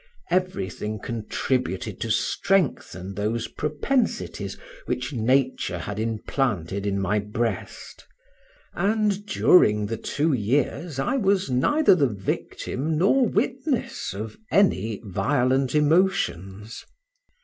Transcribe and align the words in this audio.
Everything 0.31 0.97
contributed 0.99 2.01
to 2.01 2.09
strengthen 2.09 3.13
those 3.13 3.47
propensities 3.47 4.57
which 4.87 5.13
nature 5.13 5.77
had 5.77 5.99
implanted 5.99 6.87
in 6.87 6.99
my 6.99 7.19
breast, 7.19 8.07
and 8.73 9.27
during 9.27 9.85
the 9.85 9.97
two 9.97 10.33
years 10.33 10.97
I 10.97 11.17
was 11.17 11.51
neither 11.51 11.93
the 11.93 12.07
victim 12.09 12.97
nor 12.97 13.27
witness 13.29 14.11
of 14.15 14.37
any 14.51 14.99
violent 15.05 15.75
emotions. 15.75 16.83